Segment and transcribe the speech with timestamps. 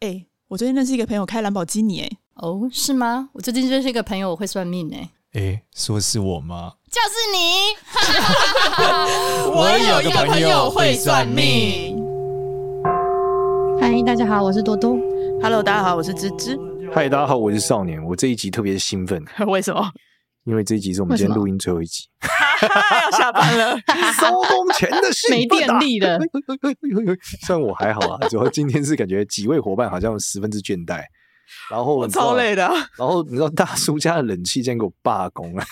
[0.00, 3.30] 哎、欸，我最近认识一个朋友开兰博基尼，哎，哦，是吗？
[3.32, 6.74] 我最近认识一个朋友，我会算命，哎，哎，说是我吗？
[6.88, 7.74] 就是你。
[9.50, 11.98] 我有一个朋友会算命。
[13.80, 14.96] 嗨，大家好，我是多多。
[15.42, 16.56] Hello，大家好，我是芝芝。
[16.94, 18.00] 嗨，大家好，我是少年。
[18.04, 19.90] 我这一集特别兴奋， 为什么？
[20.44, 22.04] 因为这一集是我们今天录音最后一集，
[23.02, 23.76] 要下班了，
[24.20, 26.18] 收工前的兴奋、啊、没电力了。
[27.46, 31.02] 虽然我还好啊，主要今天是感觉几位伙伴好像十分之倦怠，
[31.70, 32.68] 然后我超累的。
[32.96, 35.64] 然后你知道大叔家的冷气竟然给我罢工了，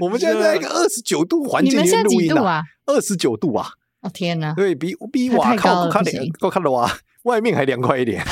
[0.00, 3.68] 我们现在在一个二十九度环境里面录音啊，二十九度啊！
[4.02, 6.90] 哦天哪，对比比瓦靠靠脸够看的哇，
[7.22, 8.22] 外面还凉快一点。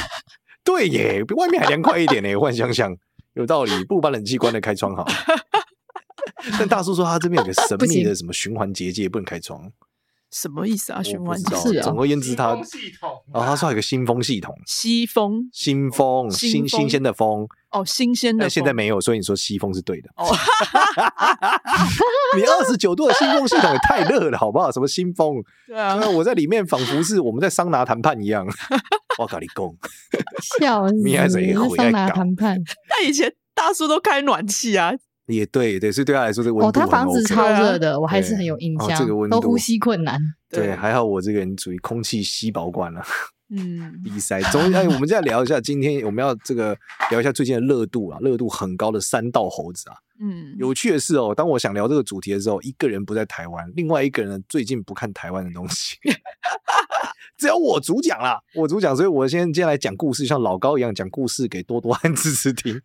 [0.62, 2.37] 对耶，比外面还凉快一点呢。
[2.37, 2.95] 换想想，
[3.34, 5.05] 有道理，不如把冷气关了，开窗好。
[6.59, 9.70] 但大叔说他这边有个神秘的什么循环结界，不能开窗，
[10.30, 11.02] 什么意思啊？
[11.02, 11.83] 循环是啊。
[11.83, 12.50] 总而言之，他
[13.33, 18.42] 哦，他说有个新风系统，西风，新风，新新鲜的风哦，新鲜的。
[18.42, 20.11] 但现在没有，所以你说西风是对的。
[20.17, 20.27] 哦，
[22.36, 24.70] 你二十九度的新风系统也太热了，好不好？
[24.72, 25.36] 什么新风？
[25.67, 28.47] 对啊，我在里面仿佛是我们在桑拿谈判一样。
[29.19, 29.67] 我跟你讲，
[30.58, 30.95] 笑死！
[31.41, 32.56] 你桑拿谈判，
[32.89, 34.95] 他以前大叔都开暖气啊。
[35.33, 38.91] 也对对，所以对他来说，这个温度、OK、哦，他房子超热的，我还是很有印象。
[38.91, 40.20] 哦、这个温度都呼吸困难。
[40.48, 43.02] 对，对还好我这个人属于空气稀薄惯了。
[43.55, 44.41] 嗯，鼻塞。
[44.50, 46.77] 总哎，我们再聊一下，今天我们要这个
[47.11, 49.97] 聊一下最近的热度啊，热度很高的三道猴子啊。
[50.20, 55.96] 嗯，有趣的是哦，当我想聊这个主题的时候，一个人不在台湾，另外一个人最近不看台湾的东西。
[57.36, 62.80] 只有我主讲啦，我主讲，所以我先今天来讲故事，像老高一样讲故事给多多和芝芝听。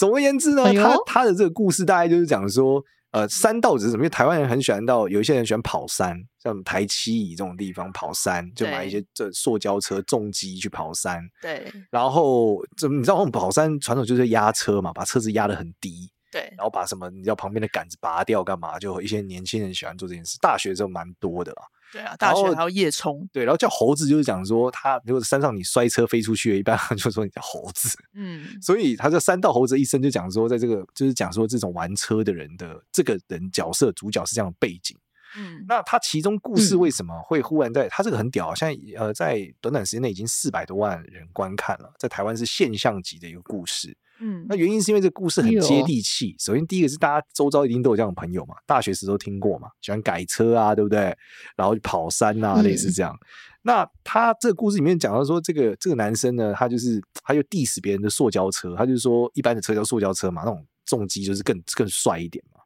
[0.00, 4.00] 总而言之呢，他他的这个故事大概就是讲说，呃，山道只是什么？
[4.00, 11.20] 因为台湾人很喜欢到，有一些人喜欢跑山，像台七乙这种地方跑山，就买一些这塑胶车重机去跑山。
[11.42, 11.70] 对。
[11.90, 16.10] 然后，怎么你知道我们跑山传统就是压车嘛，把车子压得很低。
[16.32, 16.50] 对。
[16.56, 18.78] 然后把什么你知道旁边的杆子拔掉干嘛？
[18.78, 20.38] 就一些年轻人喜欢做这件事。
[20.40, 21.62] 大学的时候蛮多的啦。
[21.92, 23.28] 对啊，大学还有夜冲。
[23.32, 27.98] 对，然后叫猴子就是讲说，他如果山上你摔车飞出去，一般 就说你叫猴子。
[28.14, 34.96] 嗯，所以他这三道猴子一生就讲说，在这个就是讲说这种玩车的人的这个人角色主角是这样的背景。
[35.36, 37.88] 嗯，那他其中故事为什么会忽然在？
[37.88, 43.96] 他这个很屌，现在呃，在短短时间内已经四百多万人观看了，在台湾是现象级的一个故事。
[44.20, 46.36] 嗯，那原因是因为这个故事很接地气。
[46.38, 51.16] 首先，第一个是大家周遭一定都有这样的朋友嘛，大学时都听过嘛，喜欢改车啊，对不对？
[51.56, 53.18] 然后跑山啊，类似这样。
[53.62, 62.59] 那他这个故事里面讲到说，这个这个男生呢，他就是他就 diss 别人的塑胶车，他就是说一般的车叫塑胶车嘛，那种重机就是更更帅一点嘛。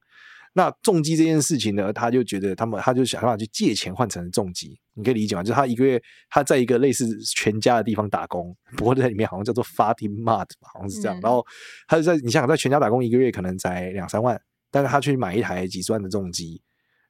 [0.56, 5.42] 那重机这件事情呢，他就觉得他们，他就想办法去借钱换成重机，你可以理解吗？
[5.42, 6.00] 就是他一个月
[6.31, 11.19] 他在一个类似全家的地方打工，不过在里面好像叫做 Fatima Mart 好像是这样。
[11.19, 11.44] 嗯、然后
[11.88, 16.62] 他就在你想想在全家打工一个月可能才两三万，但是他去买一台几十万的重机，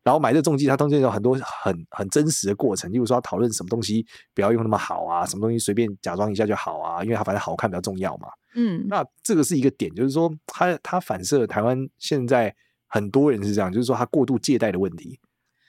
[0.03, 8.28] 然后买这重机，他中间有很多很很真实的过程，例如说他讨论什么东西不要用那么好啊，什么东西随便假装一下就好啊，因为他反正好看比较重要嘛。
[8.55, 12.56] 嗯，那这个是一个点，就是说他他反射台湾现在。
[12.94, 15.19] 很多人是这样，就是说他过度借贷的问题，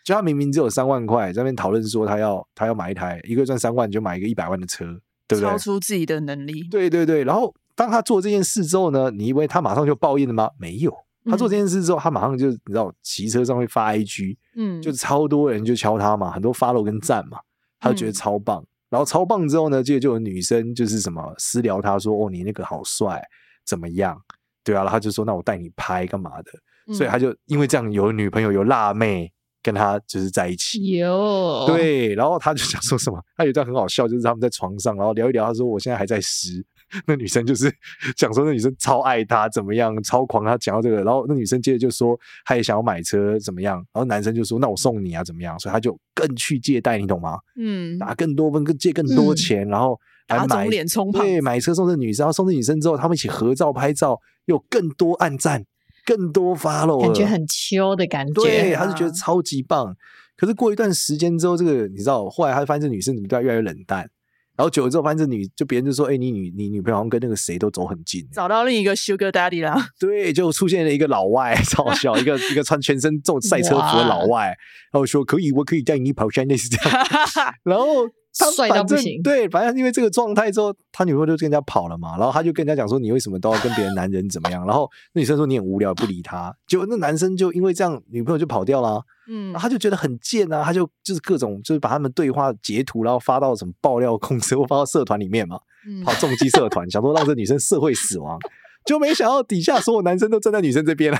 [0.04, 4.86] 就他明明只有三万块，在那边讨论说他要他要买一台一个月赚三万就买一个一百万的车，
[5.28, 5.50] 对不对？
[5.50, 6.68] 超出自己的能力。
[6.70, 7.24] 对对对。
[7.24, 10.52] 然后当他做这件事之后呢，你以为他马上就报应了吗？
[10.60, 17.40] 没有，他做这件事之后，他马上就你知道骑车上会发 IG，嗯，就超多人就敲他嘛，很多 follow 跟赞嘛，
[17.80, 18.62] 他就觉得超棒。
[18.62, 23.20] 嗯、然后超棒之后呢，接着就有女生就是什么私聊他说哦，你那个好帅，
[23.66, 24.22] 怎么样？
[24.64, 26.52] 对啊，然后他就说那我带你拍干嘛的？
[26.94, 29.32] 所以他就因为这样有女朋友有辣妹
[29.64, 33.20] 跟他就是在一起，有对，然后他就想说什么？
[33.36, 36.64] 他有一段很好笑，就是他们在床上，然后聊一聊，他说我现在还在湿。
[37.08, 37.74] 那女生就是
[38.16, 40.46] 讲说那女生超爱他怎么样，超狂。
[40.46, 45.60] 他讲到这个，然后那女生接着就说他也想要买车怎么样，然后男生就说那我送你啊怎么样？
[45.60, 47.40] 所以他就更去借贷，你懂吗？
[47.60, 55.66] 嗯，拿更多分，更借更多钱，嗯、然后还买脸充胖，对，买车送这女生，然后送这女生之后，他们一起合照拍照，又更多暗赞。
[56.06, 59.96] 更多 follow，感觉很秋的感觉，对，他是觉得超级棒。
[60.38, 64.10] 可是过一段时间之后，这个你知道，后来他发现这女生怎么对他越来越冷淡。
[64.58, 69.76] 然后久了之后，发现这女就别人就说：“哎、欸，你女你女朋友好像跟那个谁都走很近，找到另一个 Sugar Daddy 啦。
[70.00, 74.56] ”对，就出现了一个老外，超小，一个一个穿全身这种赛车服的老外，然
[74.94, 77.06] 后说：“可以，我可以带你跑山，类似这样。”
[77.64, 78.08] 然后
[78.38, 79.22] 他帅到不行。
[79.24, 89.02] 对，反正因为这个状态之后，他女朋友就跟人家跑了嘛，然后他就跟人家讲说：“你为什么都要跟别的男人怎么样？” 然后那女生说：“你很无聊，不理他。”结果那男生就因为这样，女朋友就跑掉了。
[89.28, 95.58] 嗯，然后他就觉得很贱啊，他就就是各种就是把他们对话截图，然后发到什么爆料公司或发到社团里面嘛，
[96.04, 98.38] 跑重击社团，想说让这女生社会死亡，
[98.86, 101.20] 就没想到底下所有男生都站在女生这边来。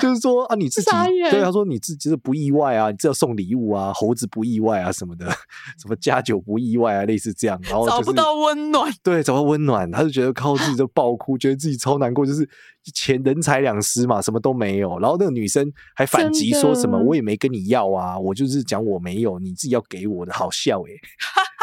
[0.00, 0.90] 就是说啊，你自己
[1.30, 5.26] 对他说你自己是不意外啊，你只要送礼物啊，猴子不意外啊什么的，
[5.80, 12.48] 什么加酒不意外啊，类似这样，然后、就是、找不到温暖，对，找到温暖，他就觉得靠自己就爆哭，觉得自己超难过，就是
[12.94, 14.98] 钱人财两失嘛，什么都没有。
[14.98, 21.00] 然后那个女生还反击说什么，我也没跟你要啊，我就是讲我没有，你自己要给我的，好笑哎、欸。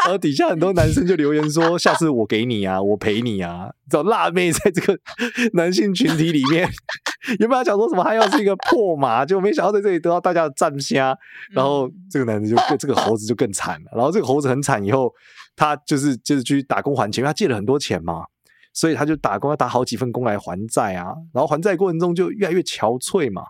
[0.04, 4.96] 然后底下很多男生就留言说：“下次我给你啊，我陪你啊。”找辣妹在这个
[5.54, 6.68] 男性群体里面，
[7.40, 8.04] 有没有讲说什么？
[8.04, 11.16] 还要是一个破马，就没想到在这里得到大家的赞虾。
[11.50, 13.90] 然后这个男的就更这个猴子就更惨了。
[13.96, 15.12] 然后这个猴子很惨，以后
[15.56, 18.26] 他就是就是去打工还钱，因为他借了很多钱嘛，
[18.76, 21.12] 所以他就打工要打好几份工来还债啊。
[21.34, 23.42] 然后还债过程中就越来越憔悴嘛。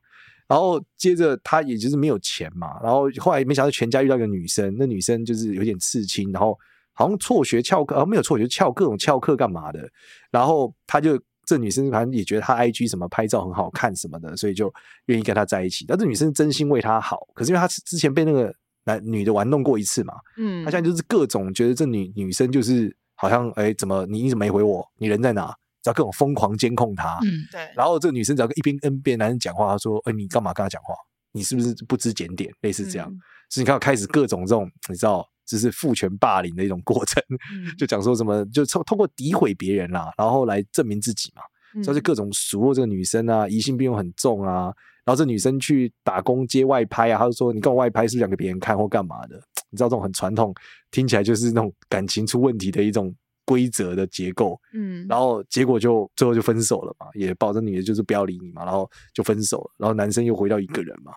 [0.49, 6.56] 然后接着他也就是没有钱嘛，然后后来没想到全家遇到一个女生，那女生就是有点刺青，然后
[6.93, 9.90] 好像辍学翘课，啊没有辍学翘各种翘课干嘛的，
[10.31, 14.72] 然后他就这女生反正也觉得他 IG 什么拍照很好看什么的，所以就
[15.06, 15.84] 愿意跟他在一起。
[15.88, 25.55] 但这女生真心为他好，可是因为他之前被那个男女的玩弄过一次嘛，嗯，他现在就是各种觉得这女女生就是好像哎怎么你你怎么没回我，你人在哪？
[25.85, 27.61] 要各种疯狂监控他，嗯，对。
[27.77, 30.93] 然后这个女生只要一边跟别的男人讲话，她说：“哎，你干嘛跟他讲话？
[31.31, 32.53] 你是不是不知检点？
[32.63, 33.09] 类似这样。
[33.09, 33.17] 嗯”
[33.49, 37.23] 所以你看，开始各种这种，你知道，就是父权霸凌的一种过程，
[37.53, 41.43] 嗯、就讲说什么，就通通过诋毁别人啦，然后来证明自己嘛。
[41.85, 44.75] 所以就各种数落这个女生啊，疑心病又很重啊。
[45.06, 50.55] 然后这女生去打工接外拍啊，她就说：“你跟我外拍是不是想给别人看或干嘛的？” 你知道这种很传统，
[50.91, 53.14] 听起来就是那种感情出问题的一种。
[53.49, 61.12] 规则的结构，嗯，然后结果就最后就分手了嘛，也保证女的就是不要理你嘛，然后就分手了，然后男生又回到一个人嘛，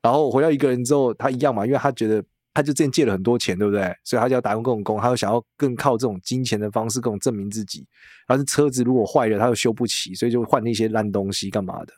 [0.00, 2.22] 然后回到一个人之后，他一样嘛，因为他觉得
[2.54, 3.92] 他就之前借了很多钱，对不对？
[4.04, 7.84] 所以他就要打工各种工，他又想要更靠这种金钱的方式，各种证明自己。
[8.28, 11.92] 然后是车子如果坏了，他又修不起，所以就换那些烂东西干嘛的。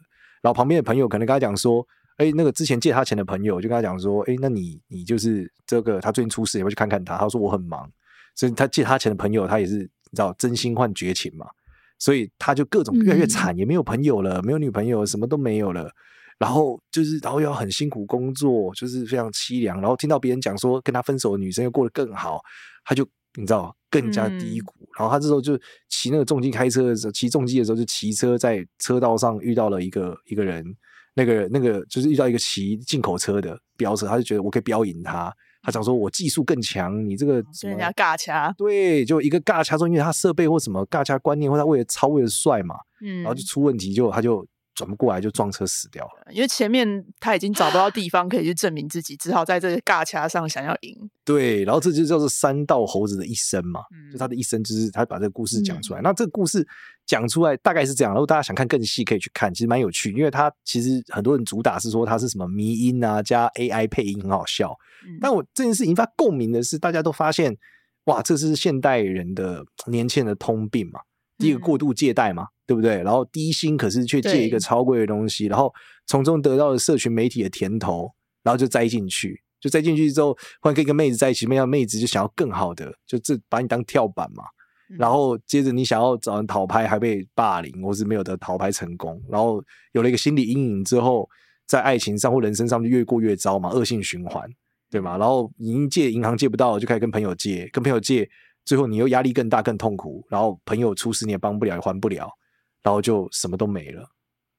[0.44, 1.82] 然后旁边的朋友可能跟他讲说，
[2.18, 7.16] 哎，那个之前借他钱的朋友就跟他讲说，哎，那你你就是这个他最近出事，要不要去看看他？
[7.16, 7.90] 他说我很忙。
[8.36, 11.46] 所以他借他钱的朋友，他也是你知道真心换绝情嘛，
[11.98, 15.90] 所以他就各种越来越惨，也没有朋友了，没有女朋友，什么都没有了。
[16.36, 19.80] 然后就是，然后又要很辛苦工作，就是非常凄凉。
[19.80, 22.40] 然后听到别人讲说跟他分手的女生又过得更好，
[22.84, 24.74] 他就你知道更加低谷。
[24.98, 25.58] 然后他这时候就
[25.88, 30.64] 骑那个重机开车的时候，骑重机的时候就骑车在车道上遇到了一个一个人，
[31.14, 35.34] 那个那个就是遇到一个骑进口车的飙车，他就觉得我可以飙赢他。
[35.62, 51.10] 他想说：“我技术更强，你这个跟人家尬掐，对，就一个尬掐，说因为他设备或什么尬掐观念，或他为了超为了帅嘛，嗯，然后就出问题，就他就。”转不过来就撞车死掉了，因为前面他已经找不到地方可以去证明自己，只好在这个尬掐上想要赢。
[51.24, 56.00] 对，然后这就叫做三道猴子的一生嘛，嗯、就他的一生就是他把这个故事讲出来。
[56.00, 56.66] 嗯、那这个故事
[57.06, 64.76] 讲出来大概是这样，如果大家想看更细，可以去看，其实蛮有趣，因为他其实很多人主打是说他是什么迷音啊，加 AI 配音很好笑。
[65.06, 67.56] 嗯、但我这件事引发共鸣的是，大家都发现
[68.04, 71.00] 哇，这是现代人的年轻人的通病嘛。
[71.38, 73.02] 第一个过度借贷嘛，嗯、对不对？
[73.02, 75.72] 然后低薪，可是却借一个超贵的东西，然后
[76.06, 78.10] 从中得到了社群媒体的甜头，
[78.42, 84.44] 然后就栽进去，就栽进去之后，忽然跟一个妹子在一起，没想到妹子就想要更好的，就这把你当跳板嘛。
[84.90, 89.62] 嗯、然后接着你想要找人讨拍，还被霸凌，或是没有得讨拍成功，然后
[89.92, 91.28] 有了一个心理阴影之后，
[91.66, 94.48] 在爱情上或人生上就越过越糟嘛，恶性循环，
[94.90, 95.18] 对吗？
[95.18, 98.28] 然后已经借银行借不到，就开始跟朋友借，跟朋友借。
[98.64, 102.30] 最后你又压力更大更痛苦，然后朋友出事你也帮不了也还不了，
[102.82, 104.08] 然后就什么都没了。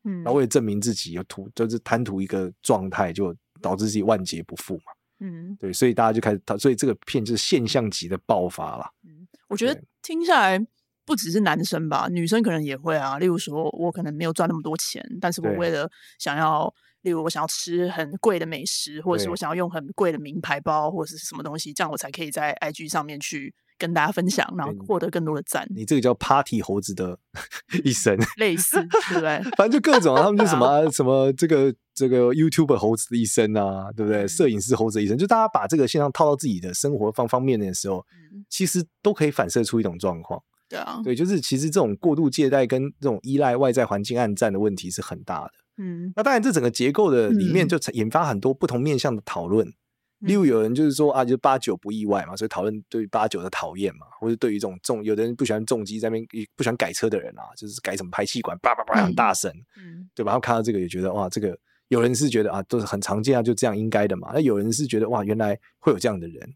[0.04, 4.94] 嗯，然后为了证明自己有图，就是贪图一个状态，就导致自己万劫不复嘛。
[5.20, 8.86] 嗯，对，所以大家就开始，所以这个片就是现象级的爆发了。
[9.08, 10.60] 嗯，我觉得听下来
[11.06, 13.18] 不只是男生吧，女生可能也会啊。
[13.18, 16.72] 例如说，我可能没有赚那么多钱，但是我为了想要，
[17.02, 23.56] 例如我想要吃很贵的美食，或者是我想要用很贵的名牌包，或者是什么东西，这样我才可以在 IG 上面去。
[23.78, 25.68] 跟大家分享，然后获得更多的赞。
[25.76, 27.18] 你这个叫 Party 猴子的
[27.84, 28.78] 一生，类似
[29.10, 29.42] 对不对？
[29.58, 34.28] 反正就各种，他们就什么 什么这个这个 YouTuber 猴子的一生啊，对不对？
[34.28, 38.06] 摄影师猴子的一生，就大家把这个现象套到自己的生活方方面面的时候，
[38.50, 40.42] 其实都可以反射出一种状况。
[40.68, 45.52] 对啊，对，就是其实这种过度借贷跟这种依赖外在环境暗战的问题是很大的。
[45.78, 49.72] 嗯，那当然，这整个结构的里面就引发很多不同面向的讨论。
[50.20, 60.32] 例如有人就是说啊，就是八九不意外嘛，所以讨论对八九的讨厌嘛，或者对于这种重，有的人不喜欢重机在那边不喜欢改车的人啊，就是改什么排气管叭叭叭很大声，嗯，对吧？
[60.32, 61.56] 然后看到这个也觉得哇，这个
[61.90, 64.32] 有人是觉得啊，都是很常见啊，就这样应该的嘛。
[64.34, 66.50] 那有人是觉得哇，原来会有这样的人，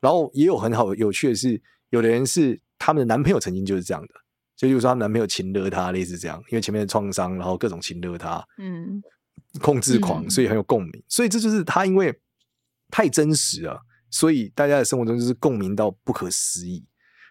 [0.00, 4.14] 然后也有很好有趣的是，有的人是他们的男朋友曾经就是这样的，
[4.56, 9.02] 就比如说他们男朋友情勒他，类似这样，因为前面的创伤，然后各种情勒他，嗯，
[9.60, 12.12] 控制狂，所以很有共鸣，所以这就是他因为。
[12.92, 13.80] 太真实了，
[14.10, 16.84] 所以大家的生活中就是共鸣到不可思议。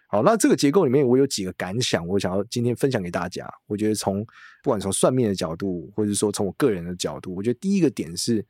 [0.08, 3.48] 好，那这个结构里面，我有几个感想，我想要今天分享给大家。
[3.66, 4.22] 我觉得从
[4.62, 8.44] 不管从算命的角度，或者说从我个人的角度，我觉得第一个点是，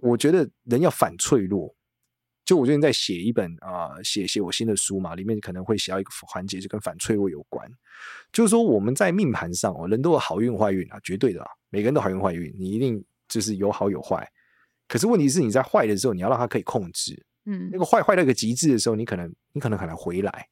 [0.00, 1.72] 我觉得人要反脆弱。
[2.44, 7.70] 就我最近在写一本啊，写写我新的书嘛，里面可能会写到一个环节，就跟反脆弱有关。
[8.32, 14.28] 就是说我们在命盘上哦，人都有好运坏运啊，绝对的，每个人都好运坏运，你一定就是有好有坏。
[14.94, 17.20] 可是问题是，你在坏的时候，你要让它可以控制。
[17.46, 20.46] 嗯，那个坏坏到一个极致的时候，你可能你可能很难回来，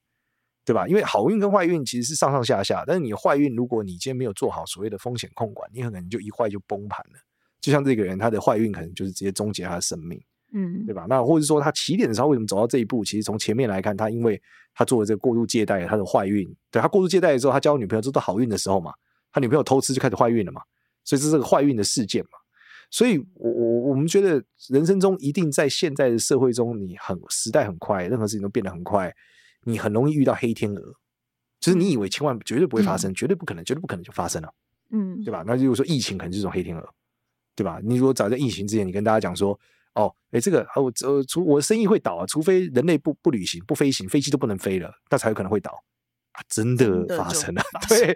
[0.65, 0.85] 对吧？
[0.85, 7.19] 因为好运跟坏运其实是上上下下，但是你坏运，如果你今天没有做好所谓的风险控管，你很可能就一坏就崩盘了。
[7.61, 10.21] 就像这个人，他的坏运可能就是直接终结他的生命，
[10.51, 11.05] 嗯，对吧？
[11.07, 13.01] 那或者说他起点的时候为什么走到这一步？
[13.05, 14.39] 其实从前面来看，他因为
[14.73, 18.93] 他做了这个过度借贷，他的坏运，对，他过度借贷的时候，他交女朋友做到好运的时候嘛，
[19.31, 20.61] 他女朋友偷吃就开始坏运了嘛，
[21.05, 22.42] 所以这是个坏运的事件嘛。
[22.93, 29.11] 所以，我我我们觉得人生中一定在现在的社会中，你很时代很快，任何事情都变得很快，
[29.63, 30.93] 你很容易遇到黑天鹅，
[31.59, 34.53] 就是你以为千万绝对不会发生，嗯、绝对不可能，绝对不可能就发生了，
[34.91, 35.43] 嗯，对吧？
[35.47, 36.87] 那如果说疫情可能是这种黑天鹅，
[37.55, 37.79] 对吧？
[37.83, 39.59] 你如果早在疫情之前，你跟大家讲说，
[39.95, 45.83] 哦，哎，这个我呃，除我的生意会倒啊，除非人类不不旅行、不飞行，飞机都不能飞了，那才有可能会倒。
[46.33, 48.15] 啊，真的发生了，对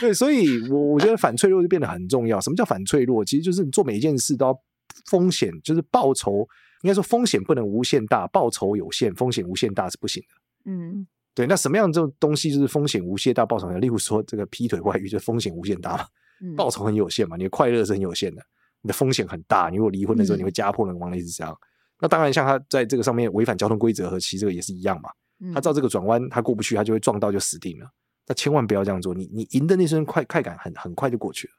[0.00, 2.40] 对，所以我我觉得反脆弱就变得很重要。
[2.40, 3.24] 什么叫反脆弱？
[3.24, 4.58] 其实就是你做每一件事都要
[5.06, 6.46] 风险，就是报酬，
[6.82, 10.70] 应该说风险不能无限大，报酬有限，风险无限大是不行的。
[10.70, 11.46] 嗯，对。
[11.46, 13.80] 那什么样这种东西就是风险无限大，报酬很？
[13.80, 16.04] 例如说这个劈腿外遇，就风险无限大嘛，
[16.56, 18.42] 报酬很有限嘛，你的快乐是很有限的，
[18.82, 19.70] 你的风险很大。
[19.70, 21.56] 你如果离婚的时候，你会家破人亡，类似这样。
[22.00, 25.08] 那当然，像他在这个上面违反交通规则和骑这个也是一样嘛。
[25.52, 27.90] 他照这个转弯，他过不去，他就会撞到，就死定了。
[28.26, 29.12] 那千万不要这样做。
[29.12, 31.52] 你你赢的那瞬快快感很很快就过去了，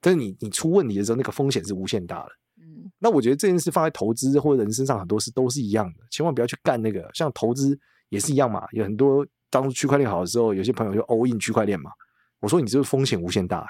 [0.00, 2.30] 但是你你出问题的时候，那个风险是无限大的。
[2.60, 7.08] 嗯，那我觉得这件事放在投资或者人身上很多事都是一样的，千万不要去干那个。
[7.14, 7.78] 像投资
[8.08, 11.92] 也是一样嘛，有很多当初区块链好的时候，有些朋友就 all in 区块链嘛。
[12.40, 13.66] 我说你这个风险无限大，欸，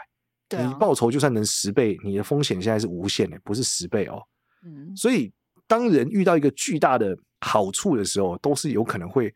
[0.48, 4.22] 对啊，你报酬就算能十倍，你的风险现在是无限的，不是十倍哦。
[4.64, 5.30] 嗯，所以
[5.66, 9.30] 当人遇到一个巨大的好处的时候，都是有可能会。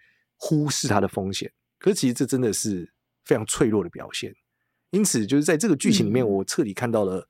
[0.44, 2.92] 忽视它的风险，可是其实这真的是
[3.24, 4.34] 非常脆弱的表现。
[4.90, 7.24] 因此，就是在这个剧情里面，我彻底看到了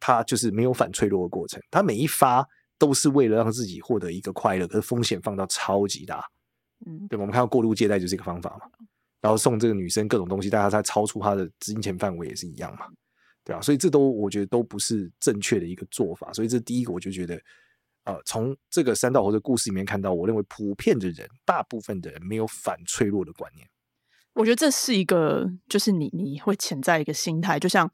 [0.00, 1.62] 他就是没有反脆弱的过程。
[1.70, 2.44] 他每一发
[2.76, 6.20] 都是为了让自己获得一个快乐，可是风险放到超级大。
[6.84, 7.22] 嗯，对吧？
[7.22, 8.66] 我们看到过度借贷就是一个方法嘛，
[9.20, 12.86] 然后送这个女生各种东西，大家在超出她的金钱范围也是一样嘛，
[13.44, 13.60] 对啊？
[13.60, 16.32] 所以这都我觉得都不是正确的一个做法。
[16.32, 17.40] 所以这第一个，我就觉得。
[18.08, 23.68] 呃，从这个三道猴的故事里面看到，我认为普遍的人，大部分的人没有反脆弱的观念。
[24.32, 27.90] 我觉得这是一个，就是你你会潜在一个心态，就像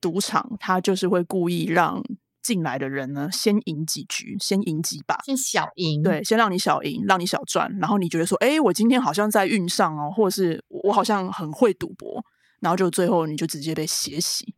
[0.00, 2.02] 赌场，他就是会故意让
[2.40, 12.24] 进来的人呢，先赢几局，先赢几把，先小赢，对，先让你小赢，让你小赚，然后你觉得说，哎，我今天好像在运上哦，或者是我好像很会赌博，
[12.60, 14.54] 然后就最后你就直接被血洗。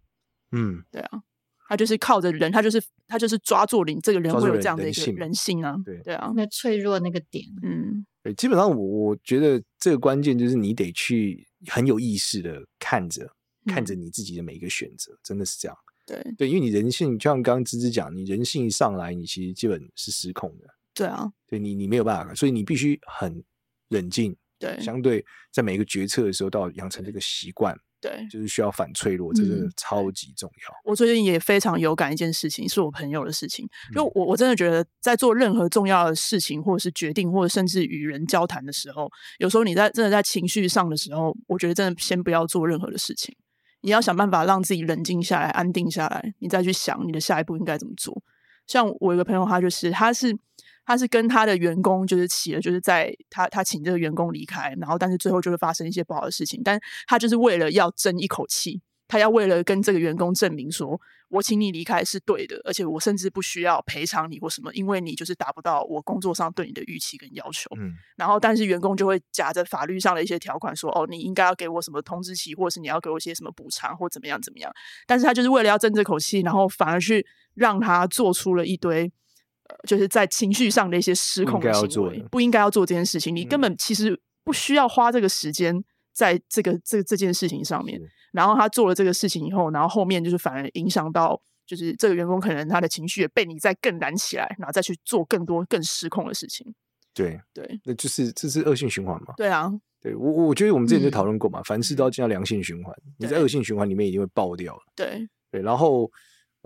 [0.52, 1.22] 嗯，对啊。
[1.68, 13.28] 他就是靠着人，他就是他就是抓住你这个人会有这样的一个人性啊，对对啊，那脆弱那个点，嗯，对，基本上我我觉得这个关键就是你得去很有意识的看着
[13.66, 16.34] 看着你自己的每一个选择，真的是这样，对。
[16.38, 23.42] 对，因为你人性就像刚刚芝芝讲，你人性一上来，你其实基本是失控的，对啊，对你你没有办法，所以你必须很
[23.88, 27.76] 冷静，对，相对在每一个决策的时候都要养成这个习惯。
[28.06, 30.74] 对，就是需要反脆弱，这个超级重要。
[30.84, 33.68] 我最近也非常有感一件事情，是我朋友的事情。
[33.92, 43.34] 就我我真的觉得，在做任何重要的事情，或者是决定，或者甚至与人交谈的时候，有时候你在真的在情绪上的时候，我觉得真的先不要做任何的事情。
[43.80, 48.22] 你要想办法让自己冷静下来，安定下来，你再去想你的下一步应该怎么做。
[48.66, 50.36] 像我有个朋友，他就是他是。
[50.86, 56.62] 他是跟他的员工就是起了，就是在他他请这个员工离开，然后但是最后就会发生一些不好的事情。
[56.64, 67.68] 但他就是为了要争一口气，他要为了跟这个员工证明说，我请你离开是对的，而且我甚至不需要赔偿你或什么，因为你就是达不到我工作上对你的预期跟要求。
[67.76, 74.72] 嗯，然后但是员工就会夹着法律上的一些条款说，哦，你应该要给我什么通知期，或者是你要给我一些什么补偿或怎么样怎么样。
[75.04, 79.12] 但是他就是为了要争这口气，然后反而去让他做出了一堆。
[79.68, 83.34] 呃，就是在情绪上的一些失控的行为，不应该要做这件事情。
[83.34, 85.82] 你根本其实不需要花这个时间
[86.12, 88.00] 在这个这这件事情上面。
[88.32, 96.74] 然后他做了这个事情以后，然后后面就是反而影响到，就是这个员工可能他的情绪也被你再更燃起来，然后再去做更多更失控的事情。
[97.14, 99.32] 对对，那就是这是恶性循环嘛？
[99.38, 104.78] 对啊，对我我觉得我们之前就讨论过嘛，凡事都要进到良性循环，你在恶性循环里面一定会爆掉。
[104.94, 106.10] 对对，然后我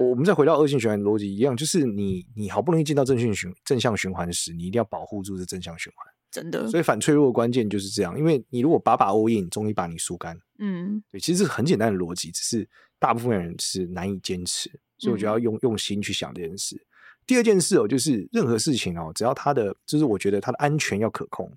[0.00, 6.06] 我们再回到恶性循环逻辑一样，就是你你好不容易进到正性循正向循环时，你一定要保护住这正向循环。
[6.30, 10.40] 真的，所以反脆弱的关键就是这样，因为你如果把把 all in，终于把你输干。
[10.58, 16.80] 嗯，对，其实是很简单的逻辑，只是大部分人是难以坚持，所以我觉得要用用心去想这件事。
[17.26, 21.50] 第二件事哦，就是任何事情哦，只要它的，就是我觉得它的安全要可控。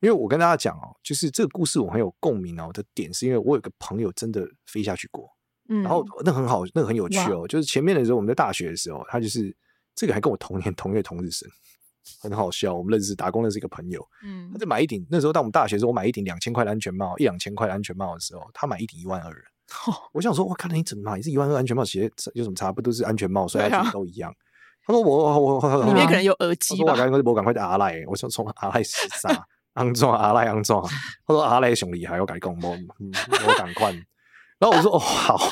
[0.00, 5.30] 因为我跟大家讲哦，就是这个故事我很有共鸣哦的点，是因为我有个朋友真的飞下去过，
[5.70, 7.46] 嗯，然后那很好，那很有趣哦。
[7.48, 9.56] 就是前面的时候，我们在大学的时候，他就是
[9.94, 11.48] 这个还跟我同年同月同日生，
[12.20, 12.74] 很好笑。
[12.74, 19.32] 我们认识打工认识一个朋友，嗯，他就买一顶，那时候到我们大学的时候，我买一顶两千块的安全帽，一两千块的安全帽的时候，他买一顶一万二。
[20.12, 22.72] 我想说，我看你怎么买，也是一万二安全帽，其实有什么差？
[22.72, 24.34] 不都是安全帽，所以都一样。
[24.84, 26.92] 他说我我我里面可能有耳机吧。
[26.92, 29.30] 我赶快我赶快打阿赖，我说从阿赖死杀，
[29.74, 30.84] 安装阿赖安装。
[31.24, 32.76] 他说阿赖熊厉害，我赶紧讲我
[33.46, 33.94] 我赶快。
[34.60, 35.50] 然后我说哦好，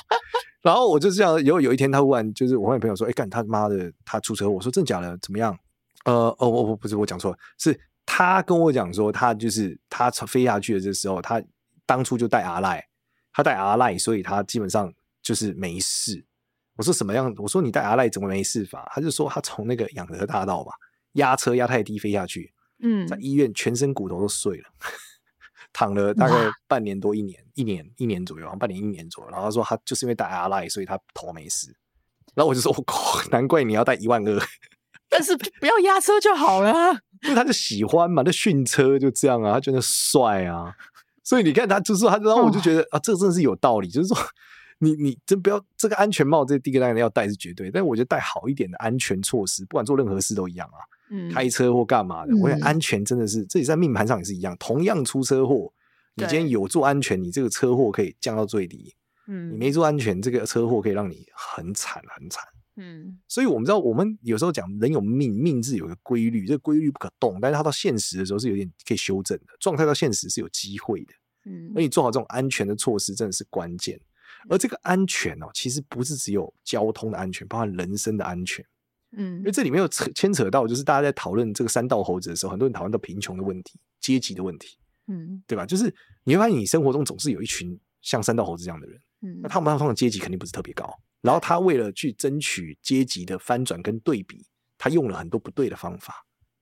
[0.62, 1.42] 然后我就这样。
[1.42, 5.18] 有有一天他忽然就是我问朋友说，哎干他妈的他出车祸，我说真的假的？
[5.22, 5.58] 怎么样？
[6.04, 11.42] 呃哦我不是我讲错了，是他跟我讲说他就是他飞下去的这时候，他
[11.86, 12.86] 当初就带阿赖，
[13.32, 16.24] 他带阿赖，所以他基本上就是没事。
[16.76, 17.34] 我说什么样？
[17.38, 18.90] 我说你带阿赖怎么没事法？
[18.94, 20.72] 他就说他从那个仰德大道吧，
[21.14, 24.64] 压车压太低飞下去，嗯，在医院全身骨头都碎了，
[25.78, 26.35] 躺了大概
[26.66, 29.30] 半年多一年，一年一年左右，半年一年左右。
[29.30, 31.73] 然后他说他就是因为戴阿赖，所以他头没事。
[32.35, 34.40] 然后我就说我靠，难怪你要戴一万二，
[35.08, 36.90] 但是不要压车就好了。
[37.23, 40.75] 因为他就喜欢嘛，那训车就这样啊，他觉得帅啊。
[41.23, 44.16] 所以你看他就是说他，然后我就觉得、哦、啊，这个真的是有道理，就是说。
[44.80, 50.78] 你你真不要这个安全帽，这第一个当然要戴是绝对，但我觉得戴好一点的安全措施，不管做任何事都一样啊。
[51.10, 54.56] 嗯，开车或干嘛的，我觉得安全真的是，这里在命盘上也是一样。
[54.58, 55.72] 同样出车祸，
[56.14, 58.94] 你今天有做安全，你这个车祸可以降到最低。
[59.26, 62.42] 嗯，你没做安全，这个车祸可以让你很惨很惨。
[62.76, 71.12] 嗯，所以我们知道，我们有时候讲人有命，命是有个规律，这个规律不可动，但是它到现实的时候是有点可以修正的，状态到现实是有机会的。
[71.44, 74.00] 嗯，而你做好这种安全的措施，真的是关键。
[74.49, 78.64] 而这个安全哦，其实不是只有交通的安全，包含人身的安全。
[79.16, 85.64] 嗯，因为这里面有扯牵扯到，就是大家在讨论这个三道猴子的时候，很多人讨论到贫穷的问题、阶级的问题，嗯，对吧？
[85.64, 85.92] 就是
[86.25, 90.92] 你会发现，你生活中总是有一群像三道猴子这样的人，嗯，那他们通常阶级肯定不是特别高，
[91.23, 96.14] 然后他为了去争取阶级的翻转跟对比，他用了很多不对的方法，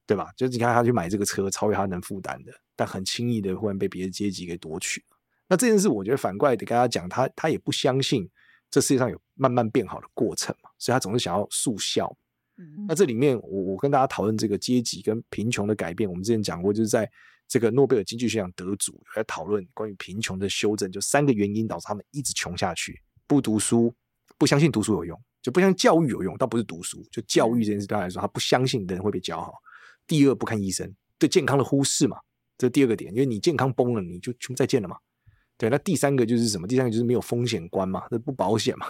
[0.07, 0.31] 对吧？
[0.37, 5.17] 就是你看他去买这个车，超越他能负担的，但很轻易的忽然被别的阶级给夺取了。
[5.49, 8.29] 那这件事，我觉得反过来得跟他讲，他他也不相信
[8.71, 12.17] 这世界上有慢慢变好的过程嘛，所以他总是想要速效。
[12.59, 17.11] 嗯，那这里面，我我跟大家讨论这个阶级跟贫穷的改变，我们之前讲过，就是在
[17.47, 23.95] 这个诺贝尔经济学奖得主来讨论关于贫穷的修正，就三个原因导致他们一直穷下去：不读书，
[24.39, 29.53] 不相信读书有用，就不相信教育有用，倒不是读书，就教育这件事对他来说，他不相信人会被教好。
[30.07, 32.17] 第二，不看医生，对健康的忽视嘛，
[32.57, 34.97] 这是第二个点，因为你健康崩了，你就全部再见了嘛。
[35.59, 36.67] 对，那第三个就是什么？
[36.67, 38.87] 第三个就是没有风险观嘛，这不保险嘛，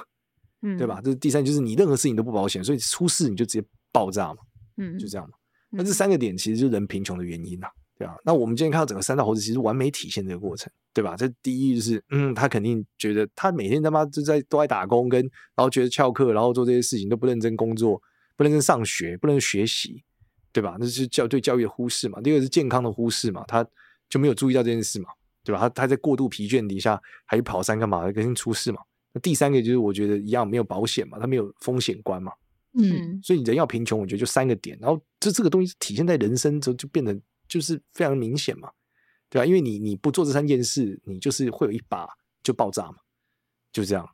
[0.63, 1.01] 嗯，对吧？
[1.03, 4.39] 这是第三，就是你任何事情都不保险，所以出事你就直接爆炸嘛，
[4.77, 5.37] 嗯，就这样嘛。
[5.71, 7.67] 那这三个点其实就是人贫穷的原因呐，
[7.99, 8.17] 对吧？
[8.25, 11.15] 那我们今天看到整个三大猴子，其实完美体现这个过程，对吧？
[11.17, 15.21] 这第一就是，嗯，他肯定觉得他每天他妈就在都在打工，跟
[15.55, 18.01] 然后觉得翘课，然后做这些事情都不认真工作，
[18.37, 20.03] 不认真上学，不认真学习，
[20.53, 20.77] 对吧？
[20.81, 22.21] 那是教对教育的忽视嘛。
[22.21, 23.67] 第二个是健康的忽视嘛，他
[24.09, 25.09] 就没有注意到这件事嘛。
[25.45, 25.61] 对吧？
[25.61, 28.03] 他他在过度疲倦底下还去跑山干嘛？
[28.11, 28.81] 肯定出事嘛。
[29.17, 32.31] 那第三个就是我觉得一样没有保险嘛，他没有风险观嘛。
[32.79, 34.77] 嗯，所以人要贫穷，我觉得就三个点。
[34.79, 38.69] 然后这这个东西体现在人生中就变得就是非常明显嘛，
[39.31, 39.47] 对吧？
[39.47, 42.07] 因为你你不做这三件事，你就是会有一把
[42.43, 42.97] 就爆炸嘛，
[43.73, 44.07] 就这样，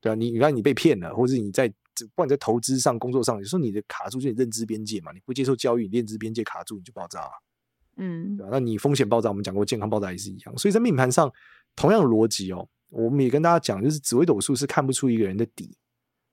[0.00, 0.16] 对吧？
[0.16, 7.30] 你你看你被骗了，或者你在不管在投资上、工作上，有时候你的卡住就是你认知边界嘛，你不接受教育，你认知边界卡住，你就爆炸了。
[7.98, 8.48] 嗯，对吧？
[8.50, 11.32] 那你风险爆炸，我们讲过健康爆炸也是一样，所以在命盘上
[11.76, 15.76] 同样的逻辑哦，我们也跟大家讲，就是紫微斗数是看不出一个人的底，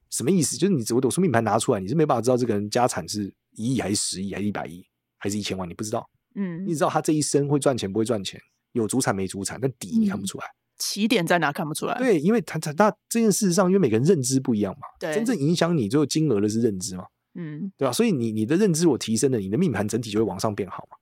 [0.10, 0.58] 什么意思？
[0.58, 4.86] 就是你紫微斗数命盘拿出来，你是没办法知道这个人家产是一亿还是十亿还是一百亿
[5.18, 6.10] 还是一千万，你不知道。
[6.36, 8.40] 嗯，你知道他这一生会赚钱不会赚钱，
[8.74, 10.46] 有主产没主产，但底你看不出来，
[10.78, 11.98] 起点在哪看不出来？
[11.98, 17.06] 对，因为他他他这件事实上，因为每个人认知不一样嘛，对，真正影响你最后金额的是认知嘛。
[17.38, 17.92] 嗯，对吧？
[17.92, 20.98] 所以你你的认知我提升了，你的命盘整体就会往上变好嘛，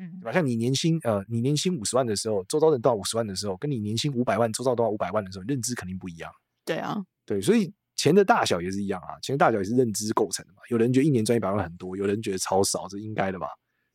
[0.00, 0.32] 嗯对吧？
[0.32, 6.32] 像你年薪呃，你年薪五十万的时候，周遭人到五十万的时候，跟你年薪五百万，周遭都要五百万的时候，认知肯定不一样。
[6.64, 10.62] 对啊，对，所以钱的大小也是一样啊，钱的大小也是认知构成的嘛。
[10.70, 13.46] 有人觉得一年赚一百万很多，有人觉得超少，这应该的吧？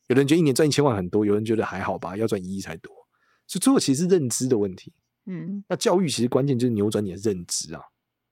[0.06, 2.92] 有人觉得一年赚一千万很多，有人觉得还好吧，要赚一亿才多。
[3.48, 4.92] 所以最后其实是认知的问题。
[5.24, 7.82] 嗯，那教育其实关键就是扭转你的认知啊。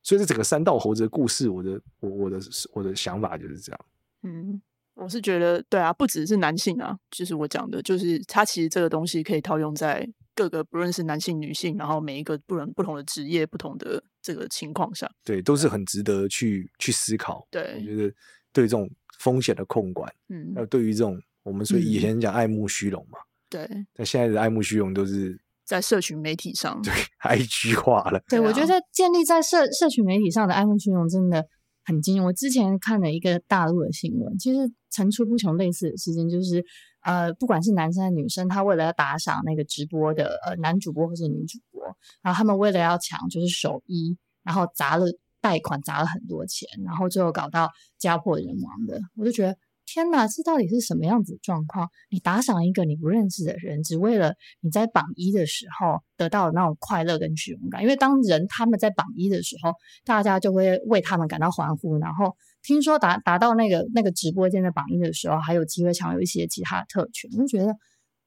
[0.03, 2.39] 所以这整个三道猴子的故事，我的我我的
[2.73, 3.81] 我的想法就是这样。
[4.23, 4.63] 嗯，
[4.95, 17.47] 我是觉得对啊，不只是男性啊，就是我讲的，就是他其实这个东西可以套用在各个不论是男性、女性，然后每一个不能不同的职业、不同的这个情况下，对，都是很值得去去思考。
[17.51, 18.15] 对，我觉得
[18.53, 23.19] 对这种风险的控管，嗯，还有对于这种我们所以以前讲爱慕虚荣嘛，
[23.51, 28.23] 对，那现在的爱慕虚荣都是在社群媒体上， 对 IG 化了。
[28.29, 31.47] 对，我觉得建立在社社群媒体上的爱慕虚荣真的
[31.85, 32.25] 很惊人。
[32.25, 36.65] 我之前看了一个大陆的新闻，其实层出不穷类似的事情，就是
[37.03, 41.83] 呃，不管是男生还是女生，他为了要打赏那个直播的呃男主播或是女主播，
[42.23, 45.07] 然后他们为了要抢就是首衣，然后砸了
[45.41, 49.57] 贷款砸了很多钱，然后最后搞到家破人亡的，我就觉得。
[49.87, 51.87] 天哪，这到底是什么样子的状况？
[52.09, 57.83] 你打赏一个你不认识的人，只为了你在榜一的时候得到那种快乐跟虚荣感。
[57.83, 61.99] 因为当人他们在榜一的时候，大家就会为他们感到欢呼。
[61.99, 67.31] 然后听说达达到那个那个直播间的榜一的时候，还有机会享有一些其他的特权。
[67.31, 67.73] 就觉得，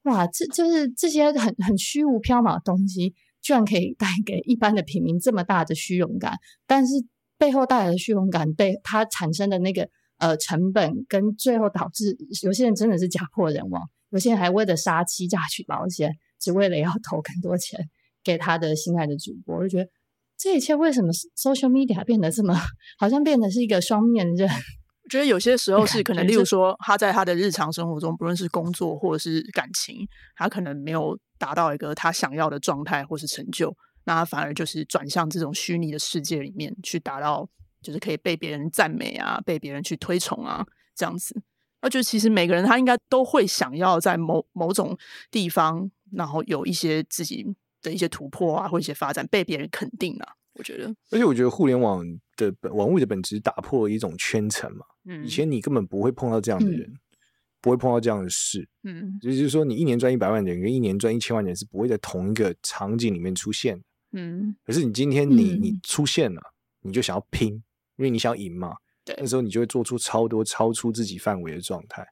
[0.04, 6.38] 哇，这就是这些很很虚无缥缈的东西，居然可以带 给一般的平民这么大的虚荣感。
[6.66, 6.94] 但是
[7.36, 9.90] 背后带来的虚荣感，被它产生的那个。
[10.20, 17.78] 呃，成本跟最后导致有些人真的是家破人亡，有些人还为了杀妻嫁娶保险，只为了要投更多钱
[18.24, 19.58] 给他的心爱的主播。
[19.58, 19.88] 我就觉得
[20.38, 22.54] 这一切为什么 social media 变得这么
[22.96, 24.48] 好像变得是一个双面刃？
[25.04, 37.50] 我觉得有些时候是可能，例如说他在他的日常生活中，不论是工作或者是感情，他可能没有达到一个他想要的状态或是成就，那他反而就是转向这种虚拟的世界里面去达到。
[37.80, 41.40] 就是可以被别人赞美啊，被别人去推崇啊，这样子。
[41.80, 44.98] 那就其实每个人他应该都会想要在某某种
[45.30, 47.46] 地方，然后有一些自己
[47.82, 50.32] 的一些突破啊，或一些发展，被别人肯定啊。
[50.54, 52.04] 我觉得，而且我觉得互联网
[52.36, 54.84] 的网络的本质打破了一种圈层嘛。
[55.04, 56.98] 嗯，以前你根本不会碰到这样的人，嗯、
[57.60, 58.68] 不会碰到这样的事。
[58.82, 63.80] 嗯，也就是说，你一年赚一百万的人跟一年赚一千万的人是不会在同一个场景里面出现。
[64.12, 66.42] 嗯，可是你今天你、嗯、你出现了，
[66.80, 67.62] 你就想要拼。
[67.96, 72.06] 因为你想赢嘛，对，那时候你就会做出超多超出自己范围的状态，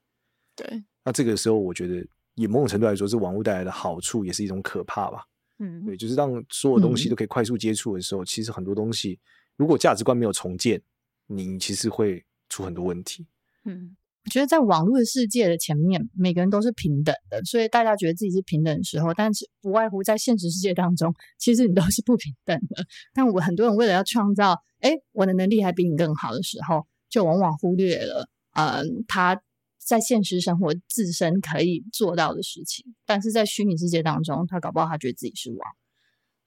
[0.57, 0.83] 对。
[1.05, 5.25] 那这个时候，我觉得以某种程度来说，是网络带来的好处，也是一种可怕吧。
[5.59, 9.19] 嗯，对，就是让所有东西都可以快速接触的时候，嗯、其实很多东西，
[9.57, 10.83] 如果价值观没有重建，
[11.27, 13.27] 你其实会出很多问题。
[13.65, 13.97] 嗯。
[14.25, 22.85] 我觉得在网络的世界的前面，每个人都是平等的，所以大家觉得自己是平等的时候，但是不外乎在现实世界当中，其实你都是不平等的。
[23.15, 29.41] 但我很多人为了要创造，哎，我的能力还比你更好的时候，就往往忽略了，嗯，他
[29.87, 35.61] 在现实生活自身可以做到的事情，但是在虚拟世界当中，他搞不好他觉得自己是王。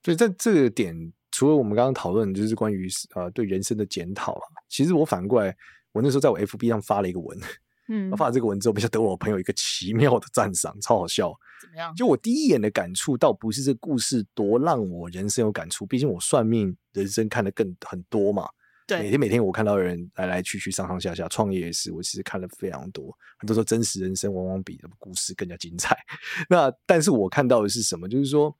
[0.03, 4.41] 所以在这个点，除了我们刚刚讨论，就是关于呃对人生的检讨了。
[4.67, 5.55] 其实我反过来，
[5.93, 7.39] 我那时候在我 FB 上发了一个文。
[7.87, 11.33] 嗯， 我发了这个文之后，没想到得我朋友一个奇妙的赞赏，超好笑。
[11.61, 11.95] 怎么样？
[11.95, 18.47] 就我第一眼的感触，倒不是这个故事多让我人生有感触，毕竟我算命人生看得更很多嘛。
[18.89, 23.15] 对，每天每天我看到人来来去去、上上下下，创业也是，我其实看了非常多。
[23.37, 25.95] 很多时候真实人生往往比故事更加精彩。
[26.49, 28.09] 那但是我看到的是什么？
[28.09, 28.55] 就是说，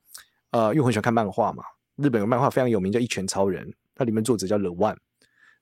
[0.52, 1.64] 呃，因为我很喜欢看漫画嘛，
[1.96, 4.98] 日本有漫画非常有名，叫《一拳超人》，它里面作者叫 The One。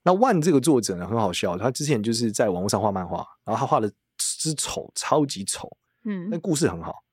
[0.03, 5.69] 那万这个作者呢，很好笑，他之前就是在网络上画漫画，然后他画的之丑，超级丑，
[6.06, 7.03] 嗯，但故事很好，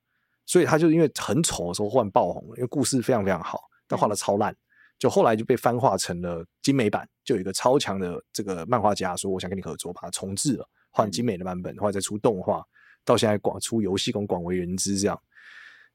[0.46, 4.54] 所以他就因为很丑的时候忽然爆红了，因为故事非常非常好，但画的超烂，
[4.98, 12.62] 就后来就被翻画成了精美版，就有一个超强的这个漫画家说，我想跟你合作，把它重置了，换精美的版本，后来再出动画，
[13.04, 15.20] 到现在广出游戏，广广为人知这样。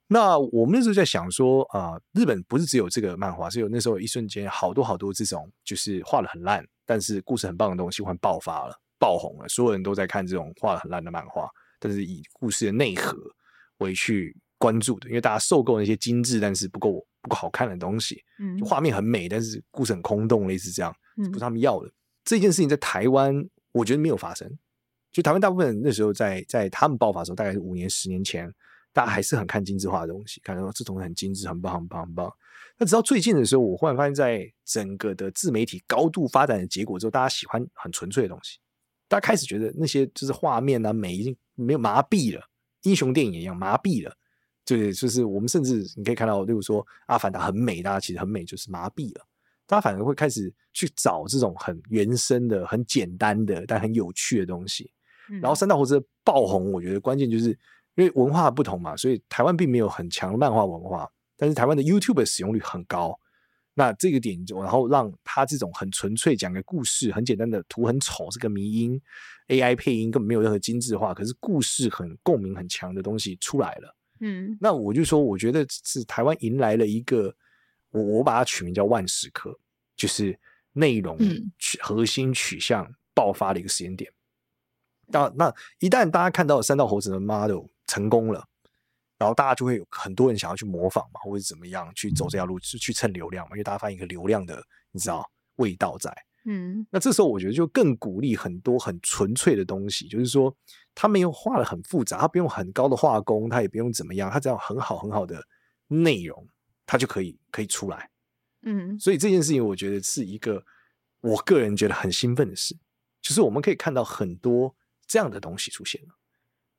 [0.08, 6.66] 那我们那时候在想说啊、呃，日本不是只有这个漫画，是有那时候有一瞬间好多好多这种就是画的很烂。
[6.86, 11.48] 但是故事很棒的东西，忽然爆发了，爆红了，所有人都在看这种画的很烂的漫画，
[11.80, 13.16] 但是以故事的内核
[13.78, 21.88] 为去关注的，因为大家受够那些精致但是不够不好看的东西，嗯，就画面很美，但是故事很空洞，类似这样，不是他们要的。
[21.88, 21.94] 嗯、
[22.26, 24.52] 这件事情在台湾，我觉得没有发生。
[25.12, 28.52] 就台湾大部分人那时候在在他们爆发的时候，大概是五年、十年前，
[28.94, 32.32] 大家还是很看精致化的东西，看到这种很精致、很棒、很棒、很棒。
[32.78, 38.60] 那直到最近的时候，我忽然发现，在整个的自媒体高度发展的结果之后，大家喜欢很纯粹的东西，
[39.08, 42.48] 大家开始觉得那些就是画面啊美已经没有麻痹了，
[42.84, 44.16] 英雄电影也一样麻痹了。
[44.70, 49.26] 对，就是我们甚至你可以看到，例如说《阿凡达》很美，大家其实很美，就是麻痹了。
[49.66, 54.92] 大家反而会开始去找这种很原生的、很简单的但很有趣的东西。
[55.42, 57.50] 然后《三大猴子》的爆红，我觉得关键就是
[57.96, 63.20] 因为文化不同嘛，所以台湾并没有很强的漫画文化，但是台湾的 YouTube 的使用率很高。
[63.74, 69.02] 那这个点，然后让他这种很纯粹讲个故事、很简单的图很丑，是个迷音
[69.48, 73.96] AI 配音根本没有任何精致化，可是故事很共鸣很强的东西出来了。
[74.20, 77.36] 嗯，那我就说，我觉得是台湾迎来了一个。
[77.92, 79.52] 我我把它取名叫万时刻，
[79.96, 80.40] 就是
[80.74, 81.18] 内容
[81.58, 84.14] 取核心取向爆发的一个时间点。
[85.08, 88.48] 那、嗯、那一旦大家看到三道猴子的 model 成功了，
[89.18, 96.16] 然后大家就会有很多人想要去模仿嘛，或者怎么样去走这条路，去去蹭流量嘛，因为大家发现一个流量的你知道味道在。
[96.46, 100.56] 嗯，那这时候我觉得就更鼓励很多很纯粹的东西，就是说
[100.94, 105.44] 他没有画的很复杂，他不用很高的画工，他也不用怎么样，他只要很好很好的
[105.88, 106.48] 内容。
[106.92, 108.10] 他就可以可以出来，
[108.64, 110.66] 嗯，所以这件事情我觉得是一个
[111.22, 112.76] 我个人觉得很兴奋的事，
[113.22, 114.76] 就是我们可以看到很多
[115.06, 116.16] 这样的东西出现了。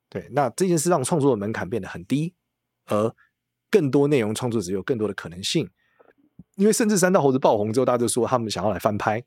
[0.09, 2.33] 对，那这件事让创作的门槛变得很低，
[2.87, 3.15] 而
[3.69, 5.69] 更多内容创作者有更多的可能性。
[6.55, 9.23] 因为甚至三道猴子爆红之后，大家都说他们想要来翻拍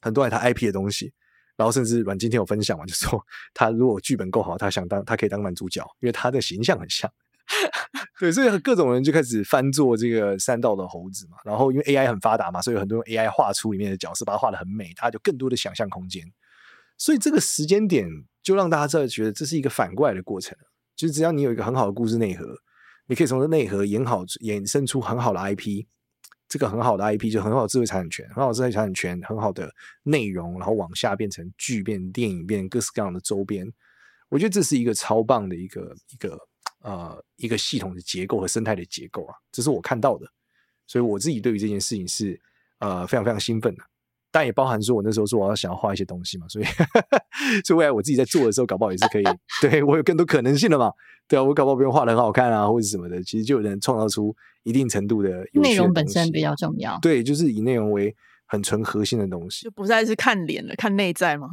[0.00, 1.12] 很多爱他 IP 的东西，
[1.56, 3.20] 然后甚至阮经天有分享嘛，就说
[3.54, 7.10] 他如果剧本够好，他想当他可以当男主角，因为他的形象很像。
[8.18, 11.36] 对，所以各种人就开始翻做这个山道的猴子嘛。
[11.44, 16.24] 然后因为 AI 很发达嘛，所以有很多 AI 画出里面的角色，把它画得很美，它就更多的想象空间。
[16.98, 18.08] 所以这个时间点
[18.42, 20.56] 就让大家知道，觉得这是一个反过来的过程。
[20.96, 22.44] 就是只要你有一个很好的故事内核，
[23.06, 25.86] 你可以从这内核演好衍生出很好的 IP。
[26.56, 33.72] 一个很好的 IP 就很好的智慧财产权，很好的智慧财产权，很好的内容，然后往下变成剧、变电影、变各式各样的周边。
[34.28, 36.36] 我觉得这是一个超棒的一个一个。
[36.82, 40.26] 呃，一个系统的结构和生态的结构啊，这是我看到的，
[40.86, 42.40] 所以我自己对于这件事情是
[42.78, 43.82] 呃非常非常兴奋的，
[44.30, 46.64] 但也包含说我那时候说我要想要画一些东西嘛，所以
[47.64, 49.24] 所以未来我自己在做的时候，搞不好也是可以，
[49.62, 50.90] 对我有更多可能性了嘛，
[51.28, 54.34] 对啊，我搞不好不用画的很好看啊，或者什么的，其实就有人创造出
[54.64, 58.14] 一定程度的内容本身比较重要，对，就是以内容为
[58.46, 61.50] 很纯核心的东西，就不再是看脸了，看内在吗？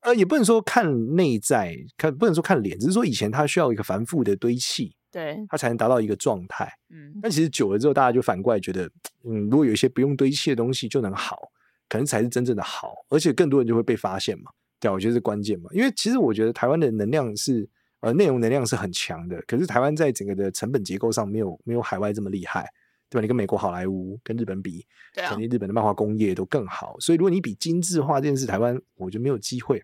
[0.00, 6.70] 呃，也不能说看内在，看不能说看脸，只是说以前它需要一个繁复的堆砌，对，它才能达到一个状态。
[6.90, 8.88] 嗯，但其实久了之后，大家就反过来觉得，
[9.24, 11.36] 嗯，如果有一些不用堆砌的东西就能好，
[11.88, 14.50] 可能才是真正的好，而且更多人就会被发现嘛。
[14.78, 15.70] 对，我觉得是关键嘛。
[15.72, 17.68] 因为其实我觉得台湾的能量是，
[18.00, 22.68] 呃，内容能量是很强的，可是台湾在整个的成本结构上没有没有海外这么厉害，
[23.08, 23.22] 对吧？
[23.22, 26.96] 你跟美国好莱坞、跟日本比，肯定日本的漫画工业都更好。
[27.00, 29.82] 所以如果你比精致化这件事，台湾我觉得没有机会。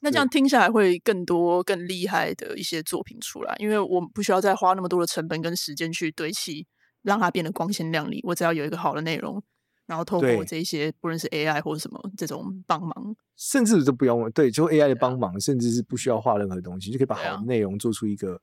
[0.00, 6.66] 那这样听下来会更多更厉害的一些作品出来，因为我不需要再花那么多的成本跟时间去堆砌，
[7.02, 8.20] 让它变得光鲜亮丽。
[8.22, 9.42] 我只要有一个好的内容，
[9.86, 18.40] 然后透过这些不论是 AI 或者什么这种帮忙，甚至都不用对，就 AI 的帮忙，甚至是不需要画任何东西，就可以把好的内容做出一个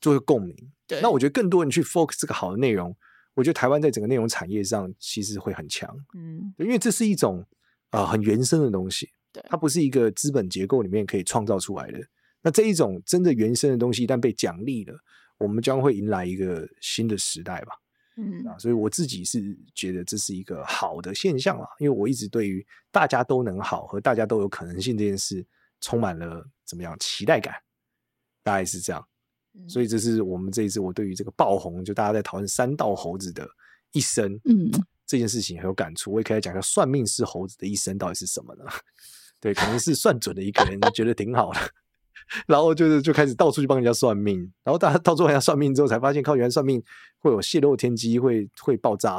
[0.00, 0.56] 做一个共鸣。
[0.86, 2.96] 对，那我觉得更多人去 focus 这个好的内容，
[3.34, 5.94] 我觉得台湾在整个内容产业上其实会很强。
[6.16, 7.44] 嗯，因为这是一种
[7.90, 9.10] 啊、呃、很原生的东西。
[9.32, 12.00] 对它不是一个资本结构里面可以创造出来的。
[12.40, 14.96] 那这一种真的原生的东西，一旦被奖励了，
[15.36, 17.74] 我们将会迎来一个新的时代吧。
[18.16, 25.46] 嗯啊，所以我自己是觉得这是一个好的现象啊，因为我一直对于大家都能好和大家都有可能性这件事，
[25.80, 27.54] 充满了怎么样期待感，
[28.42, 29.06] 大概是这样。
[29.68, 33.48] 所以这是我们这一次我对于这个爆红，就大家在讨论三道猴子的
[33.92, 34.70] 一生，嗯，
[35.06, 36.12] 这件事情很有感触。
[36.12, 38.64] 我也可以来讲一下算命师猴子的一生到底是什么呢？
[39.40, 41.60] 对，可能是算准的一个人，觉得挺好的，
[42.46, 46.82] 然后就是就开始到处去帮人家算命，然后大家到处帮人家算命之后，才发现靠原来算命
[47.18, 49.16] 会有泄露天机，会会爆炸，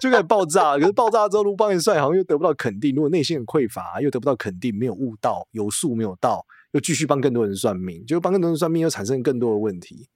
[0.00, 0.78] 就开始爆炸。
[0.78, 10.08] 可是爆炸之后，如果帮人算，好像又得不到肯定；如果内心很匮乏，又得不到肯定，没有悟道，有术没有道，又继续帮更多人算命，就帮更多人算命，又产生更多的问题。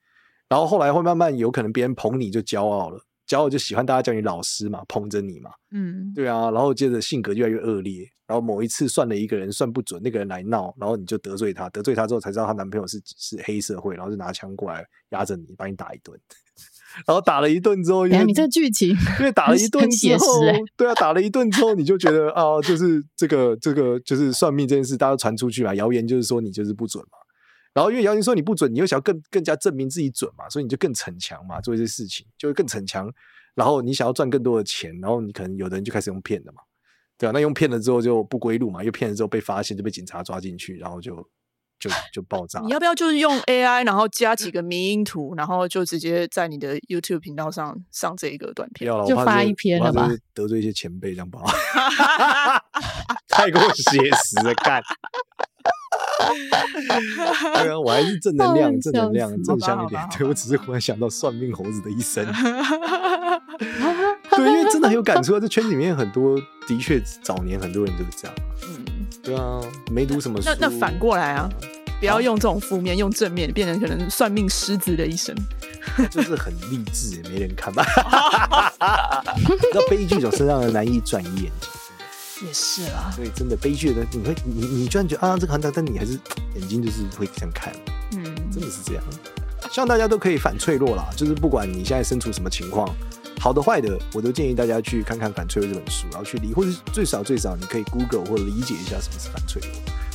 [0.49, 3.03] 然后后来会慢慢有可能别人捧你就骄傲了。
[3.27, 16.19] 骄傲就喜欢大家叫你老师嘛，捧着你嘛，嗯，对啊，然后接着性格越来越恶劣，然后某一次算了一个人算不准，那个人来闹，然后你就得罪他，得罪他之后才知道她男朋友是是黑社会，然后就拿枪过来压着你，把你打一顿，
[17.07, 20.25] 然后打了一顿之后，因为你这个剧情，因为打了一顿之后，
[20.75, 27.17] 对啊，打了一顿之后，你就觉得啊，就是这个这个就是算命这件事，大家传出去嘛，谣言就是说你就是不准嘛。
[27.73, 33.11] 然后因为姚明说你不准，你又想要更更加证明自己准嘛，所以你就更逞强嘛，做一些事情就会更逞强。
[33.55, 36.61] 然后你想要赚更多的钱，然后你可能有的人就开始用骗的嘛，
[37.17, 41.15] 对啊，那用骗了之后就不归路嘛，又骗了之后被发现就被警察抓进去，然后就
[41.79, 42.59] 就就爆炸。
[42.61, 50.09] 你要不要就是用 AI，然后加几个迷因图，然后就直接在你的 YouTube 频道上上这一个短片，就发一篇了吧？
[50.33, 51.45] 得罪一些前辈这样不好，
[53.29, 54.81] 太过写实了，干。
[57.55, 60.01] 对啊，我还是正能量，正能量，正向一点。
[60.17, 62.25] 对，我只是忽然想到算命猴子的一生。
[64.31, 65.39] 对，因为真的很有感触啊！
[65.39, 68.35] 这圈子里面很多，的确早年很多人都是这样。
[68.63, 68.85] 嗯，
[69.23, 70.49] 对啊，没读什么书。
[70.49, 71.49] 那那反过来啊，
[71.99, 75.35] 不要用这种负面，用正面，变成可能算命狮子的一生。
[76.09, 77.83] 就是很励志，也没人看吧？
[79.73, 81.69] 那悲剧总是让人难以转移眼睛。
[82.45, 86.19] 也是啦，所以真的悲剧的，你会你你居然觉得啊，这个很大，但你还是
[86.55, 87.73] 眼睛就是会这样看，
[88.11, 89.03] 嗯，真的是这样。
[89.71, 92.87] 希望大家都可以反脆弱啦，就是不管你现在身处什么情况，
[93.39, 99.71] 好的坏的，我都建议大家去看看《反脆弱》这本书，然后去理，或者最少最少你可以 Google 或者理解一下什么是反脆弱。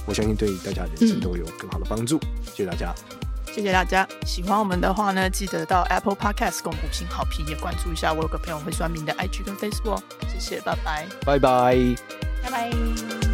[0.06, 2.18] 我相信对大家人生都有更好的帮助。
[2.18, 2.94] 嗯、谢谢大家，
[3.58, 4.06] 谢谢大家。
[4.24, 10.00] 喜欢我们的话呢，记得到 Apple Podcast 给我们五星好评，也关注一下我有个朋友会算命的 IG 跟 Facebook。
[10.28, 11.76] 谢谢，拜拜，拜拜。
[12.42, 13.27] 拜拜。